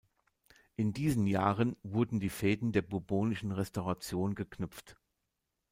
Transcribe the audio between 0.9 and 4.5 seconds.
diesen Jahren wurden die Fäden der bourbonischen Restauration